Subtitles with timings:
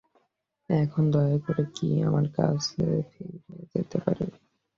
[0.69, 3.39] এখন দয়া করে কি আমার কাজে ফিরে
[3.73, 4.25] যেতে পারি?